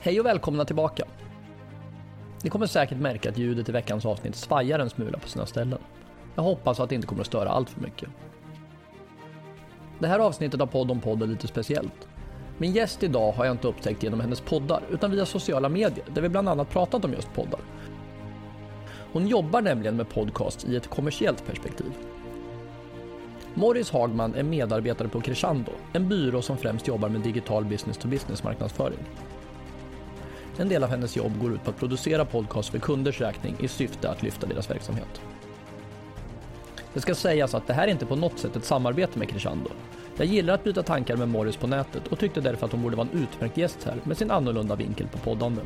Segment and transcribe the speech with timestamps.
[0.00, 1.04] Hej och välkomna tillbaka.
[2.42, 5.78] Ni kommer säkert märka att ljudet i veckans avsnitt svajar en smula på sina ställen.
[6.34, 8.08] Jag hoppas att det inte kommer att störa allt för mycket.
[9.98, 12.08] Det här avsnittet av Podd om podd är lite speciellt.
[12.58, 16.22] Min gäst idag har jag inte upptäckt genom hennes poddar utan via sociala medier där
[16.22, 17.60] vi bland annat pratat om just poddar.
[19.12, 21.92] Hon jobbar nämligen med podcast i ett kommersiellt perspektiv.
[23.54, 28.98] Morris Hagman är medarbetare på Crescendo, en byrå som främst jobbar med digital business-to-business marknadsföring.
[30.60, 33.68] En del av hennes jobb går ut på att producera podcast för kunders räkning i
[33.68, 35.20] syfte att lyfta deras verksamhet.
[36.94, 39.70] Det ska sägas att det här är inte på något sätt ett samarbete med Crescendo.
[40.16, 42.96] Jag gillar att byta tankar med Morris på nätet och tyckte därför att hon borde
[42.96, 45.62] vara en utmärkt gäst här med sin annorlunda vinkel på poddande.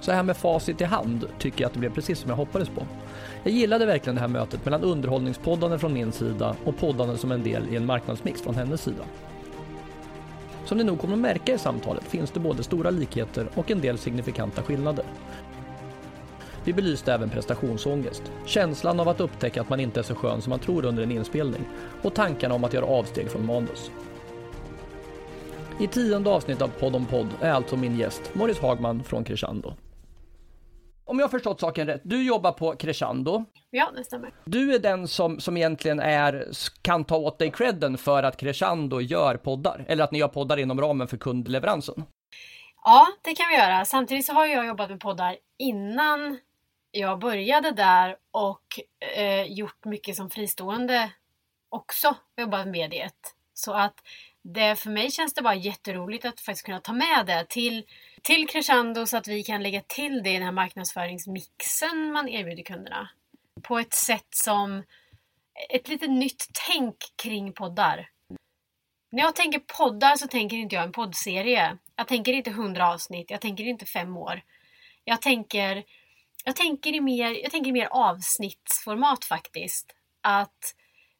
[0.00, 2.68] Så här med facit i hand tycker jag att det blev precis som jag hoppades
[2.68, 2.86] på.
[3.42, 7.42] Jag gillade verkligen det här mötet mellan underhållningspoddande från min sida och poddande som en
[7.42, 9.04] del i en marknadsmix från hennes sida.
[10.64, 13.80] Som ni nog kommer att märka i samtalet finns det både stora likheter och en
[13.80, 15.04] del signifikanta skillnader.
[16.64, 20.50] Vi belyste även prestationsångest, känslan av att upptäcka att man inte är så skön som
[20.50, 21.64] man tror under en inspelning
[22.02, 23.90] och tankarna om att göra avsteg från manus.
[25.80, 29.74] I tionde avsnitt av Podd om podd är alltså min gäst Morris Hagman från Crescendo.
[31.14, 33.44] Om jag har förstått saken rätt, du jobbar på Crescendo.
[33.70, 34.34] Ja, det stämmer.
[34.44, 36.48] Du är den som, som egentligen är,
[36.82, 40.56] kan ta åt dig credden för att Crescendo gör poddar, eller att ni gör poddar
[40.56, 42.04] inom ramen för kundleveransen.
[42.84, 43.84] Ja, det kan vi göra.
[43.84, 46.38] Samtidigt så har jag jobbat med poddar innan
[46.90, 48.80] jag började där och
[49.16, 51.10] eh, gjort mycket som fristående
[51.68, 52.14] också.
[52.36, 53.10] Jobbat med det.
[53.54, 53.94] Så att
[54.42, 57.84] det, för mig känns det bara jätteroligt att faktiskt kunna ta med det till,
[58.24, 62.62] till Crescendo så att vi kan lägga till det i den här marknadsföringsmixen man erbjuder
[62.62, 63.10] kunderna.
[63.62, 64.82] På ett sätt som
[65.70, 68.08] ett lite nytt tänk kring poddar.
[69.12, 71.78] När jag tänker poddar så tänker inte jag en poddserie.
[71.96, 74.42] Jag tänker inte hundra avsnitt, jag tänker inte fem år.
[75.04, 75.84] Jag tänker,
[76.44, 79.94] jag tänker, i mer, jag tänker i mer avsnittsformat faktiskt.
[80.20, 80.74] Att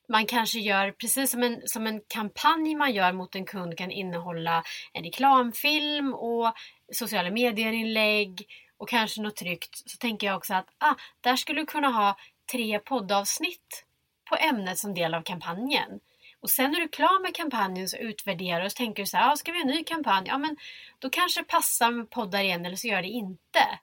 [0.08, 3.90] man kanske gör, precis som en, som en kampanj man gör mot en kund kan
[3.90, 4.62] innehålla
[4.92, 6.52] en reklamfilm och
[6.94, 8.46] sociala medier-inlägg
[8.76, 9.90] och kanske något tryckt.
[9.90, 12.16] Så tänker jag också att ah, där skulle du kunna ha
[12.52, 13.84] tre poddavsnitt
[14.28, 16.00] på ämnet som del av kampanjen.
[16.40, 19.06] Och sen när du är klar med kampanjen så utvärderar du och så tänker du
[19.06, 20.24] så här, ah, ska vi ha en ny kampanj?
[20.26, 20.56] Ja men
[20.98, 23.78] då kanske det passar med poddar igen eller så gör det inte.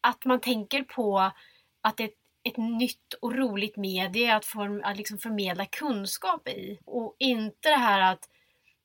[0.00, 1.32] Att man tänker på
[1.80, 2.10] att det är
[2.44, 6.78] ett nytt och roligt medie att, form, att liksom förmedla kunskap i.
[6.84, 8.28] Och inte det här att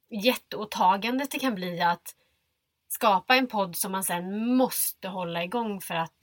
[0.09, 2.15] jätteåtagandet det kan bli att
[2.93, 6.19] skapa en podd som man sen måste hålla igång för att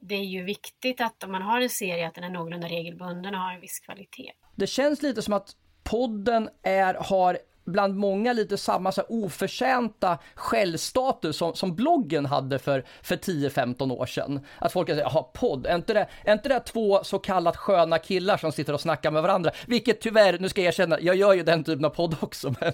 [0.00, 3.34] det är ju viktigt att om man har en serie att den är någorlunda regelbunden
[3.34, 4.32] och har en viss kvalitet.
[4.56, 7.38] Det känns lite som att podden är, har
[7.68, 13.92] bland många lite samma så här, oförtjänta självstatus som, som bloggen hade för, för 10-15
[13.92, 14.40] år sedan.
[14.58, 17.98] Att folk säger, jaha, podd, är inte, det, är inte det två så kallat sköna
[17.98, 19.50] killar som sitter och snackar med varandra?
[19.66, 22.72] Vilket tyvärr, nu ska jag erkänna, jag gör ju den typen av podd också, men,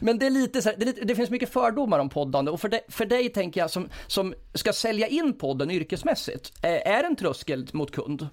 [0.00, 2.60] men det är lite så här, det, lite, det, finns mycket fördomar om poddande och
[2.60, 7.02] för, de, för dig tänker jag som, som ska sälja in podden yrkesmässigt, eh, är,
[7.02, 8.28] det en tröskel mot kund?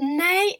[0.00, 0.52] Nej,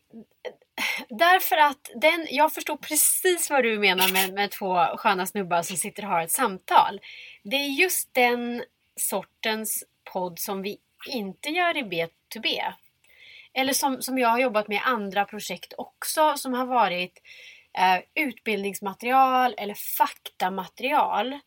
[1.09, 5.77] därför att den, jag förstår precis vad du menar med, med två sköna snubbar som
[5.77, 7.00] sitter och har ett samtal.
[7.43, 8.65] Det är just den
[8.97, 12.72] sortens podd som vi inte gör i B2B.
[13.53, 17.22] Eller som, som jag har jobbat med i andra projekt också som har varit
[17.78, 21.39] eh, utbildningsmaterial eller faktamaterial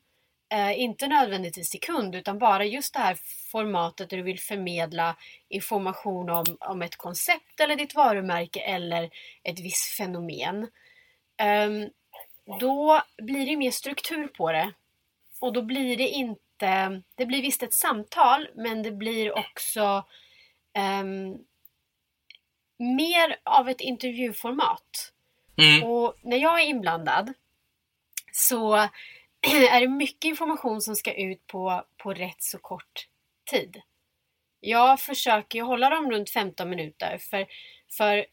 [0.51, 3.17] eh, inte nödvändigtvis till kund utan bara just det här
[3.51, 5.16] formatet där du vill förmedla
[5.50, 9.09] information om, om ett koncept eller ditt varumärke eller
[9.44, 10.67] ett visst fenomen.
[11.38, 11.69] Eh,
[12.59, 14.73] då blir det mer struktur på det.
[15.39, 20.06] Och då blir det inte, det blir visst ett samtal men det blir också
[20.73, 21.03] eh,
[22.78, 25.13] mer av ett intervjuformat.
[25.57, 25.83] Mm.
[25.83, 27.33] Och när jag är inblandad
[28.31, 28.88] så
[29.71, 33.07] är det mycket information som ska ut på, på rätt så kort
[33.51, 33.81] tid.
[34.59, 37.45] Jag försöker hålla dem runt 15 minuter för,
[37.91, 38.25] för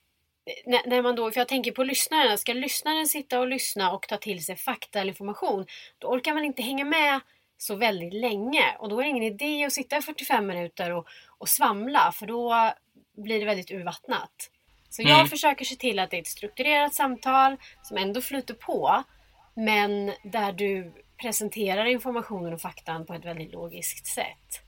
[0.66, 4.16] när, man då, för jag tänker på lyssnaren, ska lyssnaren sitta och lyssna och ta
[4.16, 5.66] till sig fakta eller information
[5.98, 7.20] då orkar man inte hänga med
[7.58, 11.06] så väldigt länge och då är det ingen idé att sitta i 45 minuter och,
[11.38, 12.72] och svamla för då
[13.16, 14.50] blir det väldigt urvattnat.
[14.90, 15.28] Så jag mm.
[15.28, 19.04] försöker se till att det är ett strukturerat samtal som ändå flyter på
[19.58, 24.62] men där du presenterar informationen och faktan på ett väldigt logiskt sätt.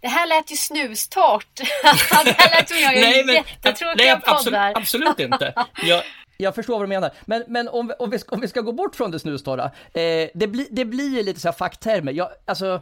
[0.00, 1.54] Det här lät ju snustort.
[2.24, 4.72] det här lät som jag gör nej, men, jättetråkiga nej, absolut, poddar.
[4.76, 5.54] absolut inte.
[5.82, 6.02] Jag,
[6.36, 7.10] jag förstår vad du menar.
[7.24, 10.28] Men, men om, vi, om, vi, om vi ska gå bort från det snustorra, eh,
[10.34, 12.12] det, bli, det blir ju lite så här facktermer.
[12.12, 12.80] Jag, alltså,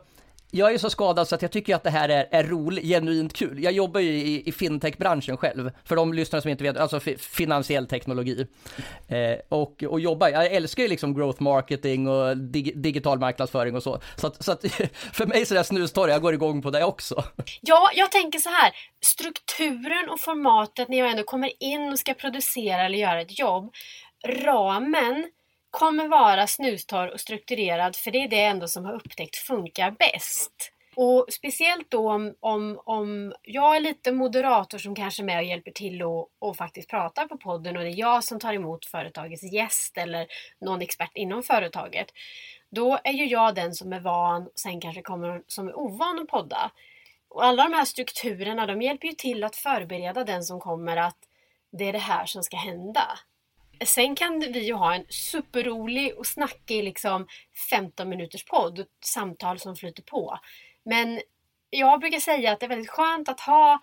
[0.51, 3.33] jag är så skadad så att jag tycker att det här är, är roligt, genuint
[3.33, 3.63] kul.
[3.63, 7.87] Jag jobbar ju i, i fintech-branschen själv, för de lyssnare som inte vet, alltså finansiell
[7.87, 8.47] teknologi.
[9.09, 13.83] Eh, och, och jobbar, jag älskar ju liksom growth marketing och dig, digital marknadsföring och
[13.83, 14.01] så.
[14.17, 14.65] Så att, så att
[15.13, 17.25] för mig så är det snustorr, jag går igång på det också.
[17.61, 22.15] Ja, jag tänker så här, strukturen och formatet när jag ändå kommer in och ska
[22.15, 23.73] producera eller göra ett jobb,
[24.27, 25.31] ramen
[25.71, 30.73] kommer vara snustorr och strukturerad för det är det ändå som har upptäckt funkar bäst.
[30.97, 35.45] Och speciellt då om, om, om jag är lite moderator som kanske är med och
[35.45, 38.87] hjälper till och, och faktiskt pratar på podden och det är jag som tar emot
[38.87, 40.27] företagets gäst eller
[40.61, 42.07] någon expert inom företaget.
[42.71, 46.19] Då är ju jag den som är van, och sen kanske kommer som är ovan
[46.19, 46.71] att podda.
[47.29, 51.17] Och alla de här strukturerna de hjälper ju till att förbereda den som kommer att
[51.73, 53.19] det är det här som ska hända.
[53.85, 57.27] Sen kan vi ju ha en superrolig och snackig liksom
[57.71, 60.39] 15 minuters podd, samtal som flyter på.
[60.85, 61.21] Men
[61.71, 63.81] jag brukar säga att det är väldigt skönt att ha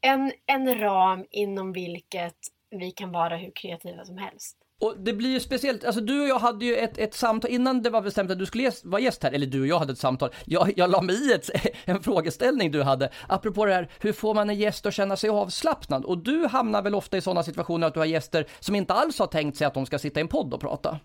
[0.00, 2.36] en, en ram inom vilket
[2.70, 4.61] vi kan vara hur kreativa som helst.
[4.82, 7.82] Och det blir ju speciellt, alltså du och jag hade ju ett, ett samtal innan
[7.82, 9.98] det var bestämt att du skulle vara gäst här, eller du och jag hade ett
[9.98, 10.30] samtal.
[10.44, 11.50] Jag, jag la mig i ett,
[11.84, 15.30] en frågeställning du hade, apropå det här, hur får man en gäst att känna sig
[15.30, 16.04] avslappnad?
[16.04, 19.18] Och du hamnar väl ofta i sådana situationer att du har gäster som inte alls
[19.18, 20.98] har tänkt sig att de ska sitta i en podd och prata?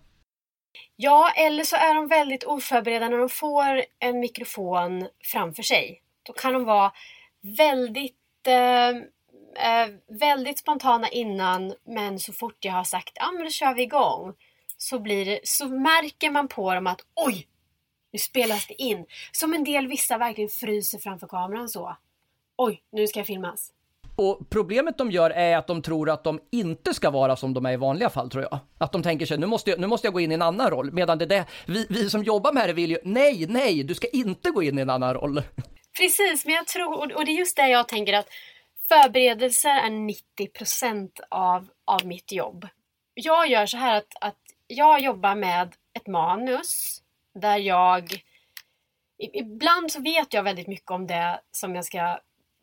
[0.96, 6.02] Ja, eller så är de väldigt oförberedda när de får en mikrofon framför sig.
[6.22, 6.92] Då kan de vara
[7.58, 9.02] väldigt eh,
[9.56, 13.74] eh, väldigt spontana innan men så fort jag har sagt ja ah, men då kör
[13.74, 14.34] vi igång
[14.78, 17.46] så, blir det, så märker man på dem att oj,
[18.12, 19.06] nu spelas det in.
[19.32, 21.96] Som en del vissa verkligen fryser framför kameran så.
[22.56, 23.72] Oj, nu ska jag filmas.
[24.16, 27.66] Och problemet de gör är att de tror att de inte ska vara som de
[27.66, 28.58] är i vanliga fall tror jag.
[28.78, 30.70] Att de tänker sig nu måste jag, nu måste jag gå in i en annan
[30.70, 30.92] roll.
[30.92, 33.94] Medan det är det, vi, vi som jobbar med det vill ju, nej, nej, du
[33.94, 35.42] ska inte gå in i en annan roll.
[35.98, 38.28] Precis, men jag tror, och det är just det jag tänker att
[38.88, 40.48] Förberedelser är 90
[41.28, 42.68] av, av mitt jobb.
[43.14, 47.02] Jag gör så här att, att jag jobbar med ett manus
[47.34, 48.22] där jag
[49.18, 52.18] Ibland så vet jag väldigt mycket om det som jag ska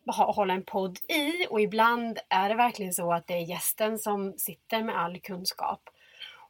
[0.06, 3.98] ha, hålla en podd i och ibland är det verkligen så att det är gästen
[3.98, 5.80] som sitter med all kunskap.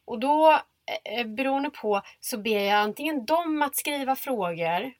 [0.04, 4.92] Och då eh, eh, beroende på så ber jag antingen dem att skriva frågor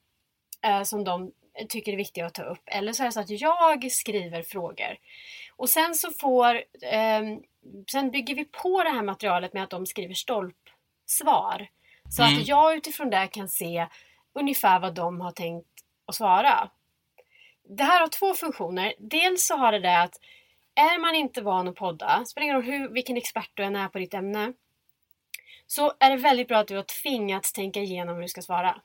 [0.63, 1.33] eh, som de
[1.69, 2.63] tycker är viktiga att ta upp.
[2.67, 4.97] Eller så är det så att jag skriver frågor.
[5.57, 7.23] Och sen så får, eh,
[7.91, 11.69] sen bygger vi på det här materialet med att de skriver stolpsvar.
[12.11, 12.39] Så mm.
[12.39, 13.87] att jag utifrån det kan se
[14.35, 15.69] ungefär vad de har tänkt
[16.07, 16.71] att svara.
[17.69, 18.95] Det här har två funktioner.
[18.99, 20.21] Dels så har det det att
[20.75, 23.89] är man inte van att podda, spelar ingen roll hur, vilken expert du än är
[23.89, 24.53] på ditt ämne,
[25.67, 28.81] så är det väldigt bra att du har tvingats tänka igenom hur du ska svara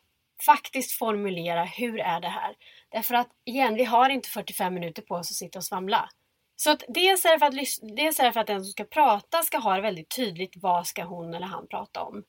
[0.46, 2.56] faktiskt formulera hur är det här?
[2.90, 6.10] Därför att igen, vi har inte 45 minuter på oss att sitta och svamla.
[6.56, 8.84] Så att dels, är det för att, dels är det för att den som ska
[8.84, 12.24] prata ska ha det väldigt tydligt vad ska hon eller han prata om.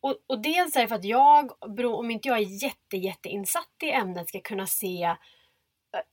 [0.00, 1.52] Och, och dels är det för att jag,
[1.84, 5.16] om inte jag är jätte, jätteinsatt i ämnet, ska kunna se eh,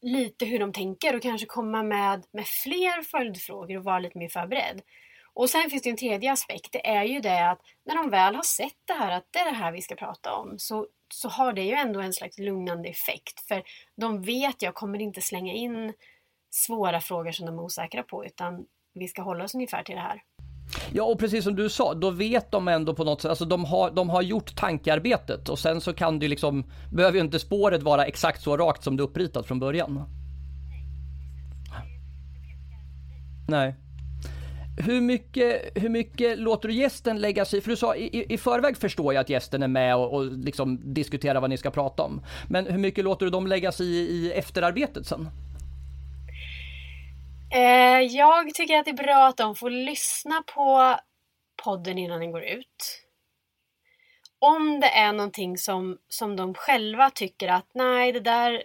[0.02, 4.30] lite hur de tänker och kanske komma med, med fler följdfrågor och vara lite mer
[4.30, 4.82] förberedd.
[5.34, 6.72] Och sen finns det en tredje aspekt.
[6.72, 9.46] Det är ju det att när de väl har sett det här, att det är
[9.46, 12.90] det här vi ska prata om, så, så har det ju ändå en slags lugnande
[12.90, 13.47] effekt.
[13.47, 13.64] För
[14.02, 15.94] de vet, jag kommer inte slänga in
[16.52, 20.02] svåra frågor som de är osäkra på, utan vi ska hålla oss ungefär till det
[20.02, 20.21] här.
[20.92, 23.66] Ja, och precis som du sa, då vet de ändå på något sätt, alltså de
[23.66, 27.83] har, de har gjort tankearbetet och sen så kan det liksom, behöver ju inte spåret
[27.83, 30.04] vara exakt så rakt som det uppritat från början.
[33.47, 33.76] Nej
[34.78, 38.78] hur mycket, hur mycket låter du gästen lägga sig För du sa i, i förväg
[38.78, 42.26] förstår jag att gästen är med och, och liksom diskuterar vad ni ska prata om.
[42.50, 45.30] Men hur mycket låter du dem lägga sig i, i efterarbetet sen?
[47.54, 50.96] Eh, jag tycker att det är bra att de får lyssna på
[51.64, 53.04] podden innan den går ut.
[54.40, 58.64] Om det är någonting som, som de själva tycker att nej, det där,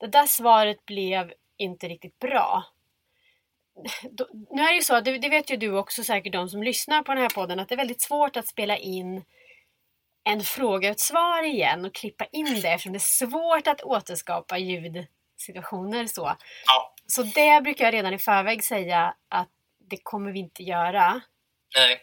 [0.00, 2.64] det där svaret blev inte riktigt bra
[4.10, 6.62] då, nu är det ju så, det, det, vet ju du också säkert de som
[6.62, 9.24] lyssnar på den här podden, att det är väldigt svårt att spela in
[10.24, 13.82] en fråga och ett svar igen och klippa in det eftersom det är svårt att
[13.82, 16.36] återskapa ljudsituationer så.
[16.66, 16.94] Ja.
[17.06, 21.20] Så det brukar jag redan i förväg säga att det kommer vi inte göra.
[21.76, 22.00] Nej.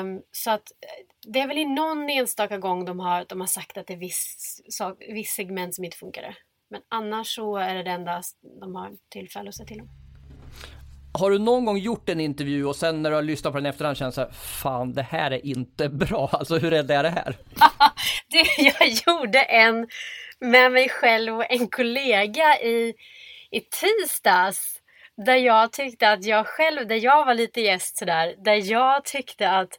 [0.00, 0.72] Um, så att
[1.26, 3.98] det är väl i någon enstaka gång de har, de har sagt att det är
[3.98, 6.36] viss, så, viss segment som inte funkar.
[6.68, 8.22] Men annars så är det det enda
[8.60, 9.99] de har tillfälle att säga till om.
[11.12, 13.66] Har du någon gång gjort en intervju och sen när du har lyssnat på den
[13.66, 17.10] efterhand känns så här, fan det här är inte bra, alltså hur rädd är det
[17.10, 17.36] här?
[18.28, 19.88] du, jag gjorde en
[20.40, 22.94] med mig själv och en kollega i,
[23.50, 24.76] i tisdags.
[25.26, 29.50] Där jag tyckte att jag själv, där jag var lite gäst sådär, där jag tyckte
[29.50, 29.70] att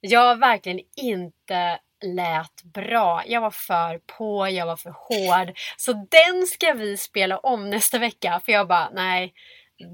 [0.00, 3.22] jag verkligen inte lät bra.
[3.26, 5.58] Jag var för på, jag var för hård.
[5.76, 9.32] Så den ska vi spela om nästa vecka för jag bara, nej,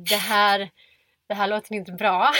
[0.06, 0.70] det här,
[1.28, 2.32] det här låter inte bra.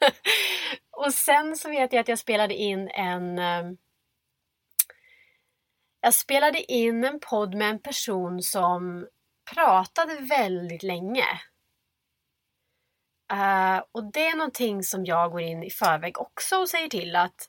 [0.96, 3.64] och sen så vet jag att jag spelade in en eh,
[6.00, 9.08] jag spelade in en podd med en person som
[9.54, 11.26] pratade väldigt länge.
[13.32, 17.16] Uh, och det är någonting som jag går in i förväg också och säger till
[17.16, 17.48] att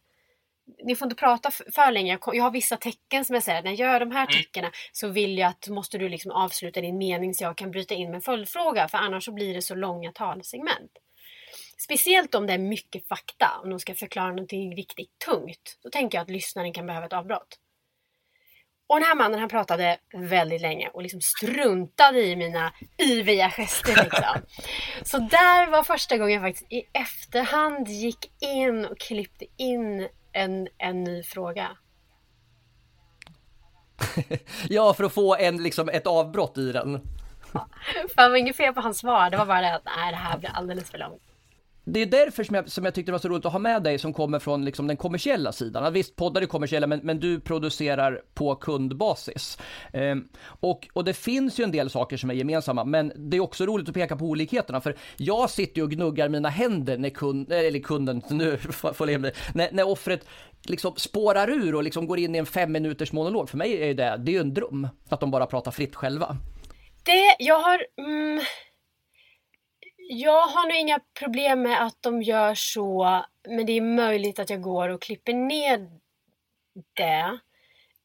[0.83, 2.19] ni får inte prata för länge.
[2.25, 4.31] Jag har vissa tecken som jag säger, när jag gör de här mm.
[4.31, 7.93] tecknen så vill jag att måste du liksom avsluta din mening så jag kan bryta
[7.93, 10.91] in med en följdfråga för annars så blir det så långa talsegment.
[11.77, 15.79] Speciellt om det är mycket fakta, om de ska förklara någonting riktigt tungt.
[15.83, 17.59] Då tänker jag att lyssnaren kan behöva ett avbrott.
[18.87, 24.03] Och den här mannen han pratade väldigt länge och liksom struntade i mina yviga gester.
[24.03, 24.41] Liksom.
[25.03, 30.67] Så där var första gången jag faktiskt i efterhand gick in och klippte in en,
[30.77, 31.77] en ny fråga.
[34.69, 37.01] ja, för att få en, liksom, ett avbrott i den.
[37.53, 37.67] Ja,
[38.15, 40.37] det var inget fel på hans svar, det var bara det att nej, det här
[40.37, 41.34] blir alldeles för långt
[41.85, 43.83] det är därför som jag, som jag tyckte det var så roligt att ha med
[43.83, 45.93] dig som kommer från liksom den kommersiella sidan.
[45.93, 49.57] Visst, poddar är kommersiella, men, men du producerar på kundbasis.
[49.93, 53.41] Ehm, och, och det finns ju en del saker som är gemensamma, men det är
[53.41, 57.09] också roligt att peka på olikheterna, för jag sitter ju och gnuggar mina händer när
[57.09, 59.21] kund, eh, eller kunden, nu får jag
[59.53, 60.27] när, när offret
[60.63, 63.49] liksom spårar ur och liksom går in i en fem minuters monolog.
[63.49, 66.37] För mig är det, det är ju en dröm, att de bara pratar fritt själva.
[67.03, 67.85] Det, jag har...
[67.97, 68.41] Mm
[70.09, 74.49] jag har nog inga problem med att de gör så, men det är möjligt att
[74.49, 75.89] jag går och klipper ner
[76.93, 77.39] det.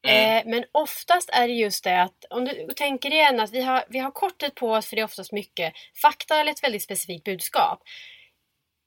[0.07, 0.37] Mm.
[0.47, 3.83] Eh, men oftast är det just det att, om du tänker igen att vi har,
[3.89, 6.83] vi har kort tid på oss för det är oftast mycket fakta eller ett väldigt
[6.83, 7.83] specifikt budskap.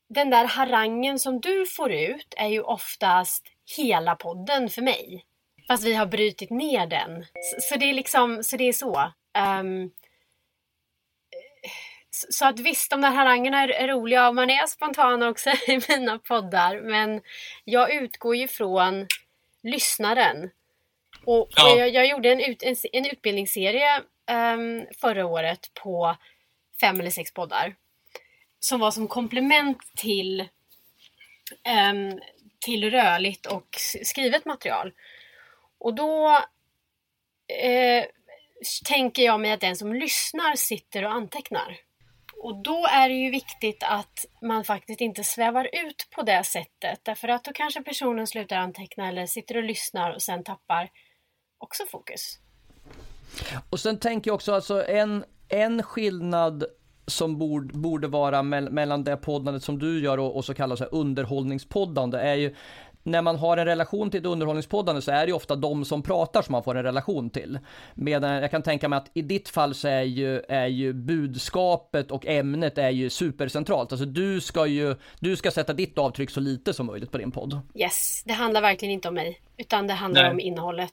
[0.09, 5.25] Den där harangen som du får ut är ju oftast hela podden för mig.
[5.69, 7.25] Fast vi har brutit ner den.
[7.35, 9.13] Så, så det är liksom, så det är så.
[9.61, 9.91] Um,
[12.15, 16.19] så att visst, de där harangerna är, roliga och man är spontan också i mina
[16.19, 16.81] poddar.
[16.81, 17.21] Men
[17.65, 19.07] jag utgår ju från
[19.63, 20.51] lyssnaren.
[21.25, 21.73] Och, ja.
[21.73, 26.17] och jag, jag, gjorde en, ut, en, en utbildningsserie um, förra året på
[26.81, 27.75] fem eller sex poddar.
[28.59, 30.41] Som var som komplement till,
[31.91, 32.21] um,
[32.61, 33.69] till rörligt och
[34.03, 34.93] skrivet material.
[35.79, 36.41] Och då
[37.49, 38.05] eh,
[38.85, 41.79] tänker jag mig att den som lyssnar sitter och antecknar.
[42.45, 47.01] Och då är det ju viktigt att man faktiskt inte svävar ut på det sättet.
[47.03, 50.91] Därför att då kanske personen slutar anteckna eller sitter och lyssnar och sen tappar
[51.59, 52.39] också fokus.
[53.71, 56.65] Och sen tänker jag också alltså en, en skillnad
[57.07, 60.79] som borde, borde vara me mellan det poddandet som du gör och, och så kallat
[60.79, 62.55] så underhållningspoddande är ju
[63.07, 66.43] när man har en relation till ett underhållningspoddande så är det ofta de som pratar
[66.43, 67.59] som man får en relation till.
[67.95, 72.11] Medan jag kan tänka mig att i ditt fall så är ju, är ju budskapet
[72.11, 73.93] och ämnet är ju supercentralt.
[73.93, 77.31] Alltså du ska ju, du ska sätta ditt avtryck så lite som möjligt på din
[77.31, 77.61] podd.
[77.75, 80.31] Yes, det handlar verkligen inte om mig, utan det handlar Nej.
[80.31, 80.93] om innehållet.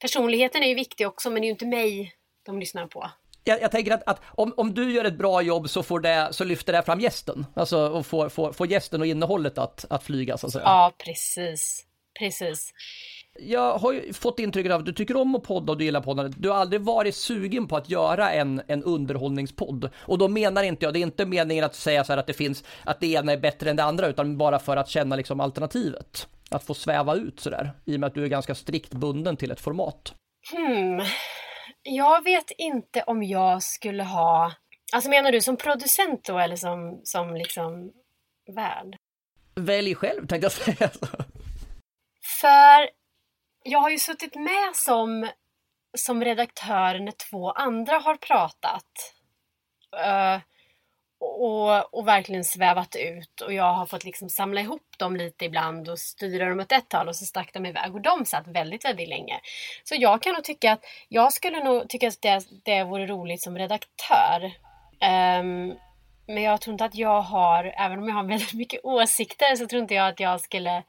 [0.00, 2.14] Personligheten är ju viktig också, men det är ju inte mig
[2.46, 3.10] de lyssnar på
[3.48, 6.28] jag, jag, tänker att, att, om, om du gör ett bra jobb så, får det,
[6.30, 7.46] så lyfter det fram gästen.
[7.54, 10.64] Alltså och får, får, får gästen och innehållet att, att flyga så att säga.
[10.64, 11.84] Ja, precis.
[12.18, 12.72] Precis.
[13.40, 16.00] Jag har ju fått intrycket av att du tycker om att podda och du gillar
[16.00, 16.36] poddandet.
[16.38, 19.90] Du har aldrig varit sugen på att göra en, en underhållningspodd.
[19.96, 22.32] Och då menar inte jag, det är inte meningen att säga så här att det
[22.32, 25.40] finns, att det ena är bättre än det andra, utan bara för att känna liksom
[25.40, 26.28] alternativet.
[26.50, 29.50] Att få sväva ut sådär, i och med att du är ganska strikt bunden till
[29.50, 30.14] ett format.
[30.52, 31.00] Hmm
[31.82, 34.52] jag vet inte om jag skulle ha...
[34.92, 37.92] Alltså menar du som producent då eller som, som liksom
[38.54, 38.96] värd?
[39.54, 40.90] Välj själv tänkte jag säga.
[42.40, 42.90] För
[43.62, 45.30] jag har ju suttit med som,
[45.98, 49.14] som redaktör när två andra har pratat.
[49.94, 50.40] Uh,
[51.20, 55.88] och, och verkligen svävat ut och jag har fått liksom samla ihop dem lite ibland
[55.88, 58.84] och styra dem åt ett håll och så stack de iväg och de satt väldigt,
[58.84, 59.40] väldigt länge.
[59.84, 63.42] Så jag kan nog tycka att jag skulle nog tycka att det, det vore roligt
[63.42, 64.44] som redaktör.
[65.00, 65.74] Um,
[66.26, 69.66] men jag tror inte att jag har, även om jag har väldigt mycket åsikter så
[69.66, 70.82] tror inte jag att jag skulle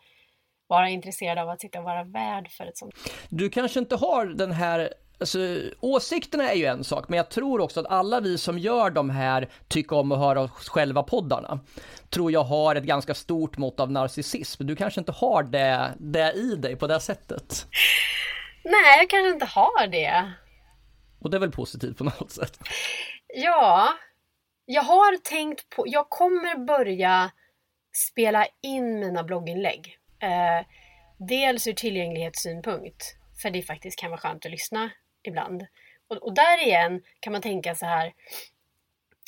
[0.67, 2.93] vara intresserad av att sitta och vara värd för ett sånt.
[3.29, 5.39] Du kanske inte har den här Alltså,
[5.79, 9.09] åsikterna är ju en sak, men jag tror också att alla vi som gör de
[9.09, 11.59] här tycker om att höra oss själva poddarna,
[12.09, 14.65] tror jag har ett ganska stort mått av narcissism.
[14.65, 17.67] Du kanske inte har det, det i dig på det sättet?
[18.63, 20.33] Nej, jag kanske inte har det.
[21.21, 22.59] Och det är väl positivt på något sätt?
[23.35, 23.89] Ja,
[24.65, 27.31] jag har tänkt på, jag kommer börja
[28.09, 29.97] spela in mina blogginlägg.
[30.21, 30.65] Eh,
[31.27, 34.89] dels ur tillgänglighetssynpunkt, för det faktiskt kan vara skönt att lyssna
[35.23, 35.65] ibland.
[36.09, 38.13] Och, och där igen kan man tänka så här,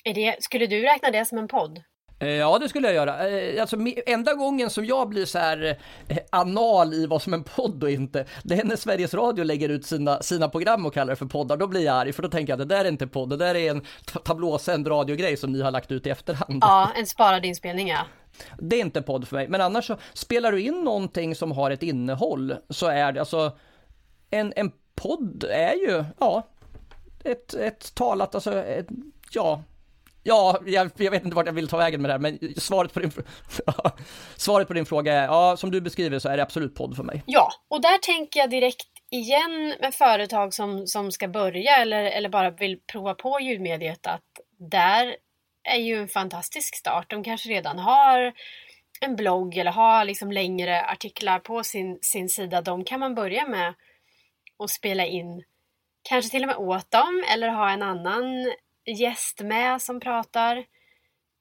[0.04, 1.84] är det, skulle du räkna det som en podd?
[2.22, 3.30] Eh, ja, det skulle jag göra.
[3.30, 7.44] Eh, alltså, enda gången som jag blir så här eh, anal i vad som en
[7.44, 11.10] podd och inte, det är när Sveriges Radio lägger ut sina, sina program och kallar
[11.10, 11.58] det för poddar.
[11.58, 13.38] Då blir jag arg, för då tänker jag att det där är inte podd, det
[13.38, 13.86] där är en
[14.24, 16.60] tablåsänd radiogrej som ni har lagt ut i efterhand.
[16.62, 18.06] Ja, en sparad inspelning ja.
[18.60, 21.72] Det är inte podd för mig, men annars så spelar du in någonting som har
[21.72, 23.58] ett innehåll så är det alltså
[24.32, 26.48] en, en podd är ju, ja,
[27.24, 28.88] ett, ett talat, alltså, ett,
[29.32, 29.64] ja,
[30.24, 32.94] Ja, jag, jag, vet inte vart jag vill ta vägen med det här, men svaret
[32.94, 33.12] på din,
[34.36, 37.04] svaret på din fråga är, ja, som du beskriver så är det absolut podd för
[37.04, 37.24] mig.
[37.26, 42.30] Ja, och där tänker jag direkt igen med företag som, som ska börja eller, eller
[42.30, 44.22] bara vill prova på ljudmediet att
[44.58, 45.16] där
[45.64, 47.10] är ju en fantastisk start.
[47.10, 48.34] De kanske redan har
[49.02, 52.62] en blogg eller har liksom längre artiklar på sin, sin sida.
[52.62, 53.74] De kan man börja med
[54.62, 55.44] att spela in
[56.10, 58.54] kanske till och med åt dem eller ha en annan
[58.86, 60.58] gäst med som pratar.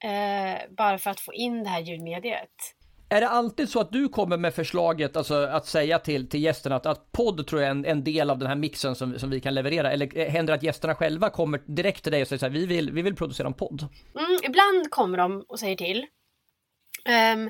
[0.03, 2.75] Eh, bara för att få in det här ljudmediet.
[3.09, 6.75] Är det alltid så att du kommer med förslaget, alltså att säga till, till gästerna
[6.75, 9.29] att, att podd tror jag är en, en del av den här mixen som, som
[9.29, 9.91] vi kan leverera?
[9.91, 12.65] Eller händer det att gästerna själva kommer direkt till dig och säger så här, vi
[12.65, 13.87] vill, vi vill producera en podd?
[14.19, 16.05] Mm, ibland kommer de och säger till.
[17.35, 17.49] Um,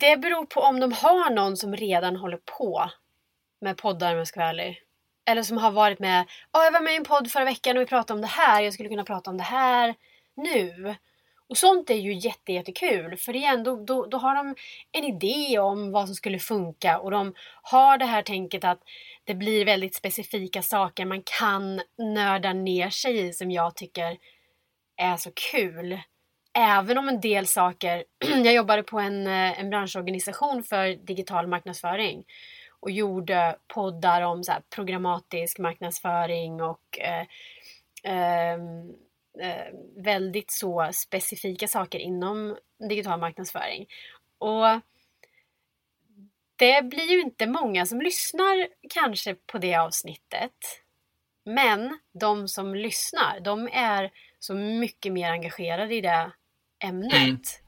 [0.00, 2.90] det beror på om de har någon som redan håller på
[3.66, 4.82] med poddar om jag ska vara ärlig.
[5.30, 6.20] Eller som har varit med,
[6.52, 8.62] oh, jag var med i en podd förra veckan och vi pratade om det här,
[8.62, 9.94] jag skulle kunna prata om det här
[10.36, 10.94] nu.
[11.48, 14.54] Och sånt är ju jätte, jättekul för igen, då, då, då har de
[14.92, 18.78] en idé om vad som skulle funka och de har det här tänket att
[19.24, 24.16] det blir väldigt specifika saker man kan nörda ner sig i som jag tycker
[24.96, 26.00] är så kul.
[26.58, 28.04] Även om en del saker,
[28.44, 32.24] jag jobbade på en, eh, en branschorganisation för digital marknadsföring
[32.80, 37.26] och gjorde poddar om så programmatisk marknadsföring och eh,
[38.04, 38.54] eh,
[39.40, 42.56] eh, väldigt så specifika saker inom
[42.88, 43.86] digital marknadsföring.
[44.38, 44.80] Och
[46.56, 50.82] det blir ju inte många som lyssnar kanske på det avsnittet.
[51.44, 56.32] Men de som lyssnar, de är så mycket mer engagerade i det
[56.84, 57.62] ämnet.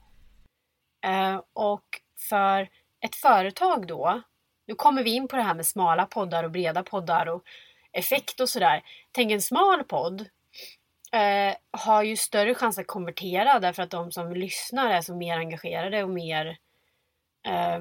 [1.03, 1.35] Mm.
[1.35, 2.69] Uh, och för
[3.01, 4.23] ett företag då,
[4.69, 7.43] nu kommer vi in på det här med smala poddar och breda poddar och
[7.93, 8.83] effekt och sådär.
[9.13, 10.21] Tänk en smal podd
[11.13, 15.39] eh, har ju större chans att konvertera därför att de som lyssnar är så mer
[15.39, 16.59] engagerade och mer
[17.47, 17.75] eh,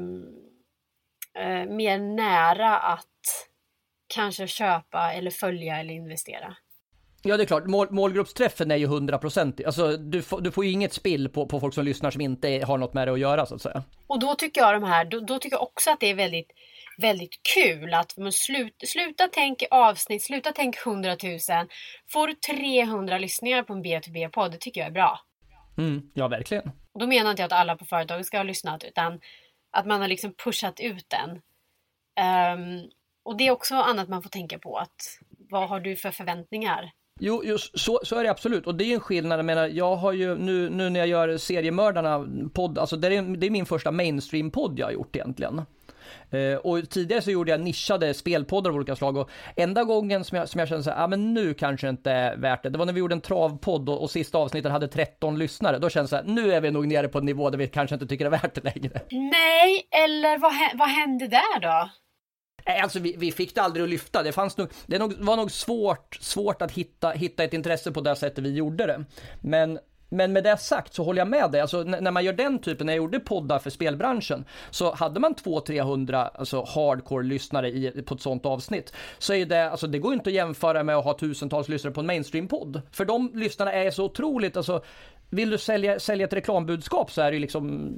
[1.44, 3.50] eh, mer nära att
[4.08, 6.56] kanske köpa eller följa eller investera.
[7.22, 7.66] Ja, det är klart.
[7.66, 9.66] Mål, målgruppsträffen är ju 100%.
[9.66, 12.64] Alltså, du, får, du får ju inget spill på, på folk som lyssnar som inte
[12.68, 13.84] har något med det att göra, så att säga.
[14.08, 16.52] Och då tycker jag de här, då, då tycker jag också att det är väldigt
[16.98, 21.40] väldigt kul att man slut, sluta tänk avsnitt, sluta tänk 100 000.
[22.08, 25.20] Får du 300 lyssningar på en B2B-podd, det tycker jag är bra.
[25.78, 26.72] Mm, ja, verkligen.
[26.94, 29.20] Och då menar inte jag att alla på företaget ska ha lyssnat, utan
[29.72, 31.30] att man har liksom pushat ut den.
[31.30, 32.90] Um,
[33.24, 36.92] och det är också annat man får tänka på, att vad har du för förväntningar?
[37.20, 38.68] Jo, just så, så är det absolut.
[38.68, 39.40] Och det är en skillnad.
[39.40, 43.38] Jag menar, jag har ju nu, nu när jag gör seriemördarna podd, alltså det är,
[43.38, 45.62] det är min första mainstream-podd jag har gjort egentligen.
[46.30, 50.38] Eh, och tidigare så gjorde jag nischade spelpoddar av olika slag och enda gången som
[50.38, 52.70] jag, som jag kände så här, ah, men nu kanske inte är värt det.
[52.70, 55.80] Det var när vi gjorde en travpodd och, och sista avsnittet hade 13 lyssnare.
[55.80, 57.68] Då kändes det så här, nu är vi nog nere på en nivå där vi
[57.68, 59.02] kanske inte tycker det är värt det längre.
[59.12, 61.90] Nej, eller vad, vad hände där då?
[62.84, 64.24] Alltså vi, vi, fick det aldrig att lyfta.
[64.24, 68.16] Det, fanns nog, det var nog svårt, svårt att hitta, hitta ett intresse på det
[68.16, 69.06] sättet vi gjorde det.
[69.42, 71.62] Men men med det sagt så håller jag med dig.
[71.62, 75.36] Alltså, när man gör den typen, när jag gjorde poddar för spelbranschen, så hade man
[75.36, 80.34] 200-300 alltså hardcore-lyssnare på ett sånt avsnitt, så är det, alltså det går inte att
[80.34, 82.82] jämföra med att ha tusentals lyssnare på en mainstream-podd.
[82.92, 84.84] För de lyssnarna är så otroligt, alltså
[85.30, 87.94] vill du sälja, sälja ett reklambudskap så är det liksom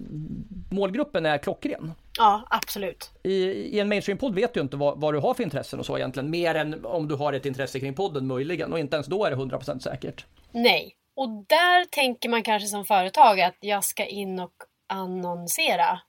[0.69, 1.91] målgruppen är klockren.
[2.17, 3.11] Ja, absolut.
[3.23, 5.97] I, i en mainstream-podd vet du inte vad, vad, du har för intressen och så
[5.97, 9.25] egentligen, mer än om du har ett intresse kring podden möjligen och inte ens då
[9.25, 10.25] är det 100% säkert.
[10.51, 14.53] Nej, och där tänker man kanske som företag att jag ska in och
[14.87, 16.01] annonsera.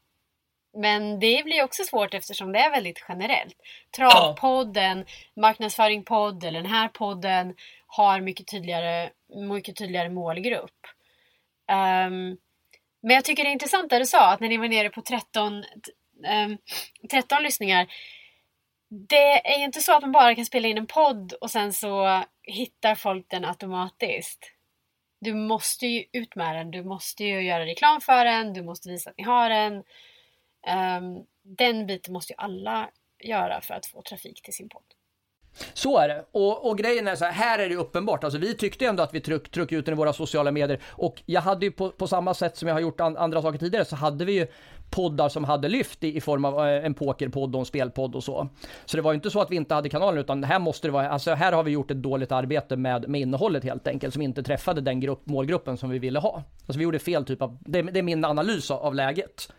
[0.77, 3.57] Men det blir också svårt eftersom det är väldigt generellt.
[3.97, 5.05] Travpodden,
[5.37, 7.55] marknadsföringpodd eller den här podden
[7.87, 9.11] har mycket tydligare,
[9.49, 10.87] mycket tydligare målgrupp.
[11.71, 12.37] Um,
[13.03, 15.03] men jag tycker det är intressant det du sa, att när ni var nere på
[15.03, 16.59] 13, um,
[17.11, 17.87] 13 lyssningar.
[18.89, 21.73] Det är ju inte så att man bara kan spela in en podd och sen
[21.73, 24.60] så hittar folk den automatiskt.
[25.21, 28.89] Du måste ju ut med den, du måste ju göra reklam för den, du måste
[28.89, 29.75] visa att ni har den.
[29.75, 32.91] Um, den biten måste ju alla
[33.25, 34.83] göra för att få trafik till sin podd.
[35.75, 36.25] Så är det.
[36.33, 38.25] Och, och grejen är så här, här är det uppenbart.
[38.25, 40.81] Alltså vi tyckte ändå att vi tryck, tryckte ut den i våra sociala medier.
[40.87, 43.59] Och jag hade ju på, på samma sätt som jag har gjort an, andra saker
[43.59, 44.47] tidigare så hade vi ju
[44.91, 48.25] poddar som hade lyft i, i form av eh, en pokerpodd och en spelpodd och
[48.25, 48.49] så.
[48.85, 50.93] Så det var ju inte så att vi inte hade kanalen utan här måste det
[50.93, 54.23] vara, alltså här har vi gjort ett dåligt arbete med, med innehållet helt enkelt som
[54.23, 56.43] inte träffade den grupp, målgruppen som vi ville ha.
[56.67, 59.53] Alltså vi gjorde fel typ av, det, det är min analys av, av läget.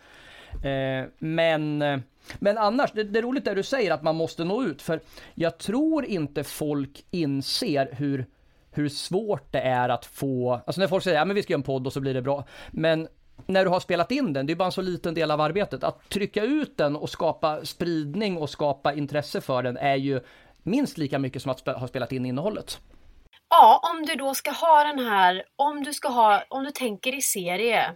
[0.64, 2.00] Eh, men eh,
[2.40, 5.00] men annars, det, det är roligt det du säger att man måste nå ut, för
[5.34, 8.26] jag tror inte folk inser hur,
[8.72, 11.60] hur svårt det är att få, alltså när folk säger att ja, vi ska göra
[11.60, 13.08] en podd och så blir det bra, men
[13.46, 15.84] när du har spelat in den, det är bara en så liten del av arbetet,
[15.84, 20.22] att trycka ut den och skapa spridning och skapa intresse för den är ju
[20.64, 22.80] minst lika mycket som att ha spelat in innehållet.
[23.50, 27.16] Ja, om du då ska ha den här, om du ska ha, om du tänker
[27.16, 27.96] i serie,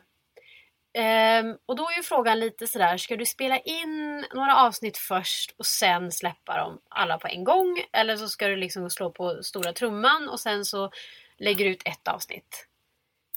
[0.96, 5.56] Um, och då är ju frågan lite sådär, ska du spela in några avsnitt först
[5.58, 7.84] och sen släppa dem alla på en gång?
[7.92, 10.92] Eller så ska du liksom slå på stora trumman och sen så
[11.38, 12.68] lägger du ut ett avsnitt.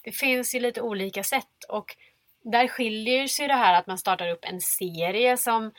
[0.03, 1.97] Det finns ju lite olika sätt och
[2.45, 5.73] där skiljer sig det här att man startar upp en serie som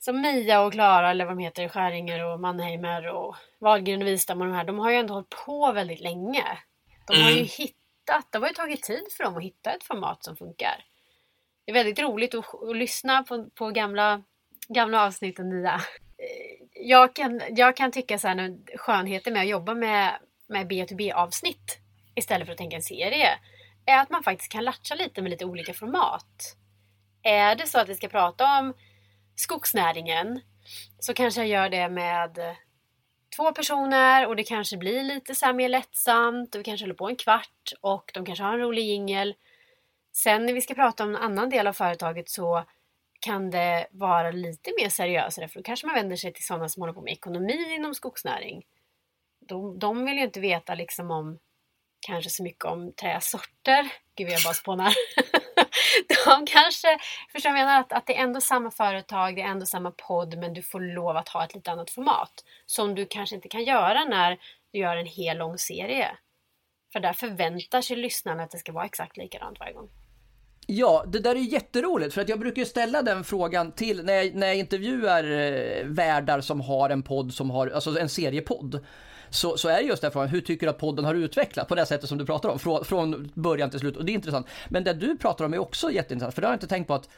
[0.00, 4.40] som Mia och Klara eller vad de heter, Skäringer och Mannheimer och Wahlgren och Wistam
[4.40, 6.44] och de här, de har ju ändå hållit på väldigt länge.
[7.06, 7.48] De har ju mm.
[7.50, 10.84] hittat hittat, det har ju tagit tid för dem att hitta ett format som funkar.
[11.64, 14.22] Det är väldigt roligt att, att lyssna på, på gamla,
[14.68, 15.80] gamla avsnitt och nya.
[16.72, 21.78] Jag kan, jag kan tycka så här, skönheten med att jobba med, med B2B avsnitt
[22.18, 23.38] istället för att tänka en serie
[23.86, 26.56] är att man faktiskt kan latcha lite med lite olika format.
[27.22, 28.74] Är det så att vi ska prata om
[29.34, 30.40] skogsnäringen
[30.98, 32.38] så kanske jag gör det med
[33.36, 37.08] två personer och det kanske blir lite så mer lättsamt och vi kanske håller på
[37.08, 39.34] en kvart och de kanske har en rolig jingel.
[40.12, 42.64] Sen när vi ska prata om en annan del av företaget så
[43.20, 46.82] kan det vara lite mer seriösare för då kanske man vänder sig till sådana som
[46.82, 48.66] håller på med ekonomi inom skogsnäring.
[49.40, 51.38] De, de vill ju inte veta liksom om
[52.00, 53.92] kanske så mycket om träsorter.
[54.14, 54.94] Gud, jag bara spånar.
[56.24, 56.98] de kanske,
[57.32, 57.80] förstår jag menar?
[57.80, 60.80] Att, att det är ändå samma företag, det är ändå samma podd men du får
[60.80, 62.44] lov att ha ett lite annat format.
[62.66, 64.38] Som du kanske inte kan göra när
[64.72, 66.10] du gör en hel lång serie.
[66.92, 69.88] För där förväntar sig lyssnarna att det ska vara exakt likadant varje gång.
[70.70, 74.34] Ja, det där är jätteroligt för att jag brukar ställa den frågan till när jag,
[74.34, 78.84] när jag intervjuar eh, värdar som har en podd som har, alltså en seriepodd
[79.30, 81.86] så, så är det just frågan, hur tycker du att podden har utvecklats på det
[81.86, 83.96] sättet som du pratar om, från, från början till slut.
[83.96, 84.46] Och det är intressant.
[84.68, 86.94] Men det du pratar om är också jätteintressant, för det har jag inte tänkt på
[86.94, 87.08] att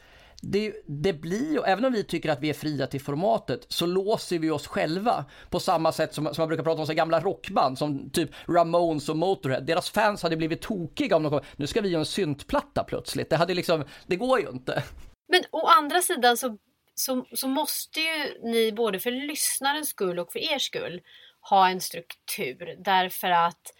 [0.42, 3.86] det, det, blir ju, även om vi tycker att vi är fria till formatet, så
[3.86, 5.24] låser vi oss själva.
[5.50, 9.08] På samma sätt som, som man brukar prata om så gamla rockband som typ Ramones
[9.08, 9.60] och Motorhead.
[9.60, 13.30] Deras fans hade blivit tokiga om de kom, nu ska vi göra en syntplatta plötsligt.
[13.30, 14.82] Det hade liksom, det går ju inte.
[15.28, 16.56] Men å andra sidan så,
[16.94, 21.00] så, så måste ju ni både för lyssnarens skull och för er skull
[21.40, 23.74] ha en struktur därför att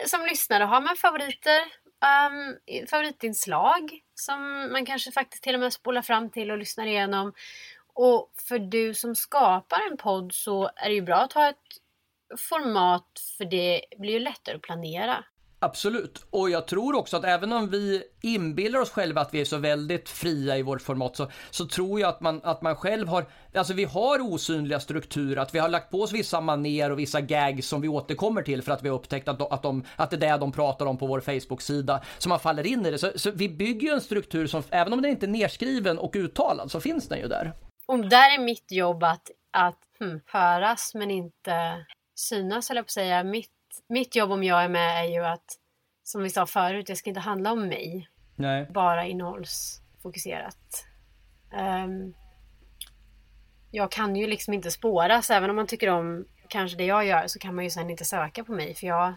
[0.00, 1.60] eh, som lyssnare har man favoriter,
[2.04, 7.32] um, favoritinslag som man kanske faktiskt till och med spolar fram till och lyssnar igenom.
[7.94, 11.56] Och för du som skapar en podd så är det ju bra att ha ett
[12.38, 15.24] format för det blir ju lättare att planera.
[15.64, 19.44] Absolut, och jag tror också att även om vi inbillar oss själva att vi är
[19.44, 23.08] så väldigt fria i vårt format så, så tror jag att man, att man själv
[23.08, 26.98] har, alltså vi har osynliga strukturer, att vi har lagt på oss vissa maner och
[26.98, 29.84] vissa gags som vi återkommer till för att vi har upptäckt att, de, att, de,
[29.96, 32.90] att det är det de pratar om på vår Facebook-sida, så man faller in i
[32.90, 32.98] det.
[32.98, 36.12] Så, så vi bygger ju en struktur som, även om den inte är nedskriven och
[36.16, 37.52] uttalad, så finns den ju där.
[37.86, 42.90] Och där är mitt jobb att, att hmm, höras men inte synas, eller på att
[42.90, 43.24] säga.
[43.24, 43.53] Mitt
[43.88, 45.44] mitt jobb om jag är med är ju att,
[46.02, 48.08] som vi sa förut, det ska inte handla om mig.
[48.36, 48.66] Nej.
[48.70, 50.86] Bara innehållsfokuserat.
[51.52, 52.14] Um,
[53.70, 57.26] jag kan ju liksom inte spåras, även om man tycker om kanske det jag gör
[57.26, 59.14] så kan man ju sen inte söka på mig för jag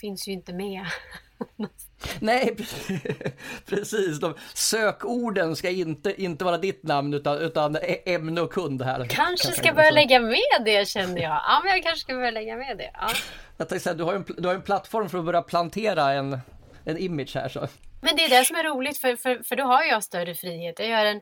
[0.00, 0.86] finns ju inte med.
[2.20, 2.56] Nej,
[3.66, 4.20] precis.
[4.20, 9.06] De sökorden ska inte, inte vara ditt namn utan, utan ämne och kund här.
[9.08, 11.40] Kanske ska börja lägga med det känner jag.
[11.46, 12.90] Ja, men jag kanske ska börja lägga med det.
[12.94, 13.10] Ja.
[13.56, 16.38] Jag tänkte säga, du har, en, du har en plattform för att börja plantera en,
[16.84, 17.68] en image här så.
[18.00, 20.78] Men det är det som är roligt för, för, för då har jag större frihet.
[20.78, 21.20] Jag gör en,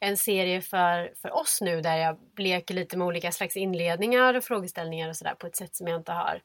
[0.00, 4.44] en serie för, för oss nu där jag leker lite med olika slags inledningar och
[4.44, 6.40] frågeställningar och sådär på ett sätt som jag inte har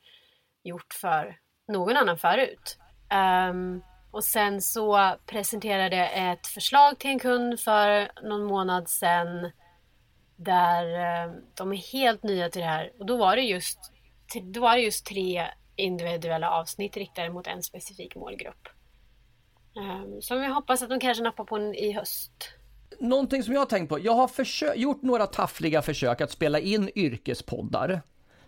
[0.63, 2.77] gjort för någon annan förut.
[3.13, 9.51] Um, och sen så presenterade jag ett förslag till en kund för någon månad sedan
[10.35, 13.79] där ehm, de är helt nya till det här och då var det just,
[14.43, 18.67] då var det just tre individuella avsnitt riktade mot en specifik målgrupp.
[19.75, 22.31] Um, som jag hoppas att de kanske nappar på i höst.
[22.99, 26.89] Någonting som jag har tänkt på, jag har gjort några taffliga försök att spela in
[26.95, 28.01] yrkespoddar.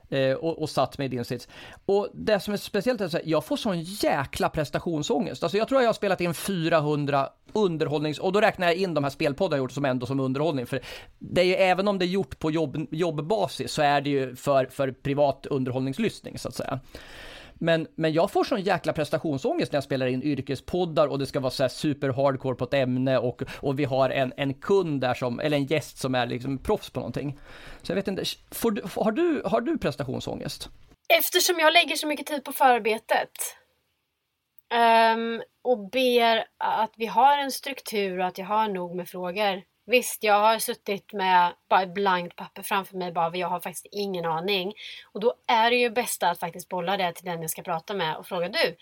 [0.10, 1.48] Eh, och, och, satt mig i din sits.
[1.86, 5.44] Och det som är speciellt är att jag får sån jäkla prestationsångest.
[5.44, 8.20] Alltså jag tror jag har spelat in 400 underhållnings...
[8.20, 10.66] Och då räknar jag in de här spelpoddarna jag gjort som ändå som underhållning.
[10.66, 10.82] För
[11.20, 14.36] det är ju, även om det är gjort på jobb, jobbbasis så är det ju
[14.36, 16.80] för, för privat underhållningslyssning så att säga.
[17.62, 21.40] Men, men jag får sån jäkla prestationsångest när jag spelar in yrkespoddar och det ska
[21.40, 25.02] vara så här super hardcore på ett ämne och, och vi har en, en kund
[25.02, 27.40] där som, eller en gäst som är liksom proffs på någonting.
[27.82, 30.70] Så jag vet inte, får, har, du, har du prestationsångest?
[31.14, 33.32] Eftersom jag lägger så mycket tid på förarbetet
[35.14, 39.62] um, och ber att vi har en struktur och att jag har nog med frågor
[39.90, 43.88] Visst, jag har suttit med bara ett blankt papper framför mig bara, jag har faktiskt
[43.92, 44.74] ingen aning.
[45.12, 47.94] Och då är det ju bästa att faktiskt bolla det till den jag ska prata
[47.94, 48.76] med och fråga du,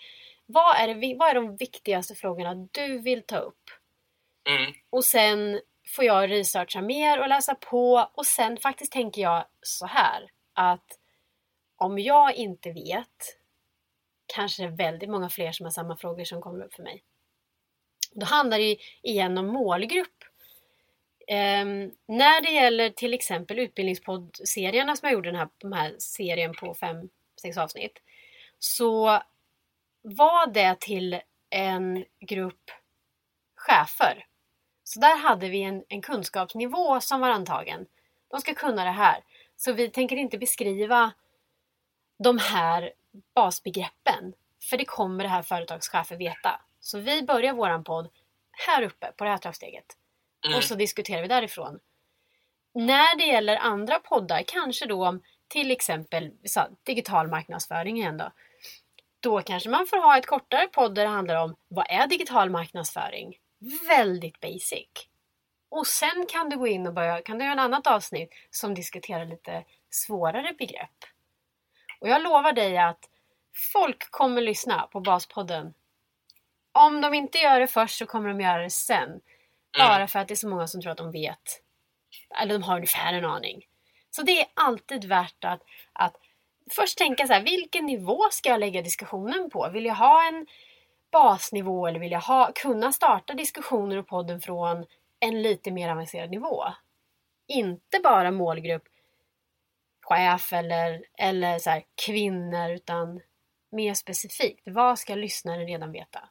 [0.46, 3.62] vad är, det, vad är de viktigaste frågorna du vill ta upp?
[4.48, 4.72] Mm.
[4.90, 5.60] Och sen
[5.96, 10.98] får jag researcha mer och läsa på och sen faktiskt tänker jag så här att
[11.76, 13.38] om jag inte vet
[14.34, 17.02] kanske det är väldigt många fler som har samma frågor som kommer upp för mig.
[18.12, 20.17] Då handlar det igen om målgrupp
[21.30, 26.54] Um, när det gäller till exempel utbildningspoddserierna som jag gjorde den här, den här serien
[26.54, 27.08] på fem,
[27.42, 27.98] sex avsnitt.
[28.58, 29.22] Så
[30.02, 32.70] var det till en grupp
[33.56, 34.26] chefer.
[34.84, 37.86] Så där hade vi en, en kunskapsnivå som var antagen.
[38.30, 39.24] De ska kunna det här.
[39.56, 41.12] Så vi tänker inte beskriva
[42.18, 42.92] de här
[43.34, 44.32] basbegreppen.
[44.70, 46.60] För det kommer det här företagschefer veta.
[46.80, 48.08] Så vi börjar våran podd
[48.66, 49.96] här uppe på det här trappsteget.
[50.46, 50.58] Mm.
[50.58, 51.80] Och så diskuterar vi därifrån.
[52.74, 58.32] När det gäller andra poddar, kanske då om till exempel så, digital marknadsföring igen då.
[59.20, 62.50] Då kanske man får ha ett kortare podd där det handlar om vad är digital
[62.50, 63.36] marknadsföring?
[63.88, 64.88] Väldigt basic.
[65.68, 68.74] Och sen kan du gå in och börja, kan du göra ett annat avsnitt som
[68.74, 71.04] diskuterar lite svårare begrepp.
[72.00, 73.10] Och jag lovar dig att
[73.72, 75.74] folk kommer lyssna på Baspodden.
[76.72, 79.20] Om de inte gör det först så kommer de göra det sen.
[79.78, 81.62] Bara för att det är så många som tror att de vet.
[82.40, 83.66] Eller de har ungefär en aning.
[84.10, 85.62] Så det är alltid värt att,
[85.92, 86.16] att
[86.70, 89.68] först tänka så här, vilken nivå ska jag lägga diskussionen på?
[89.72, 90.46] Vill jag ha en
[91.12, 94.86] basnivå eller vill jag ha, kunna starta diskussioner och podden från
[95.20, 96.64] en lite mer avancerad nivå?
[97.48, 98.88] Inte bara målgrupp
[100.08, 103.20] chef eller, eller så här, kvinnor utan
[103.70, 104.62] mer specifikt.
[104.64, 106.28] Vad ska lyssnaren redan veta?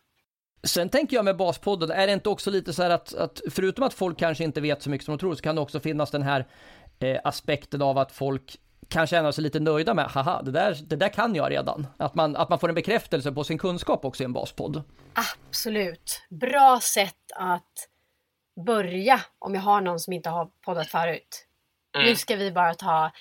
[0.68, 3.84] Sen tänker jag med Baspodden, är det inte också lite så här att, att förutom
[3.84, 6.12] att folk kanske inte vet så mycket som de tror så kan det också finnas
[6.12, 6.48] den här
[7.00, 8.58] eh, aspekten av att folk
[8.90, 11.88] kan känna sig lite nöjda med, haha, det där, det där kan jag redan.
[11.98, 14.84] Att man, att man får en bekräftelse på sin kunskap också i en baspodd.
[15.14, 16.22] Absolut.
[16.30, 17.90] Bra sätt att
[18.66, 21.48] börja om jag har någon som inte har poddat förut.
[21.96, 22.08] Mm.
[22.08, 23.12] Nu ska vi bara ta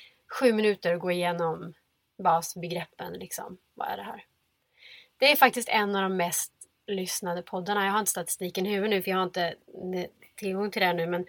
[0.41, 1.75] sju minuter och gå igenom
[2.23, 3.59] basbegreppen liksom.
[3.75, 4.25] Vad är det här?
[5.19, 6.53] Det är faktiskt en av de mest
[6.87, 7.85] lyssnade poddarna.
[7.85, 10.93] Jag har inte statistiken i huvudet nu för jag har inte eh, tillgång till det
[10.93, 11.27] nu men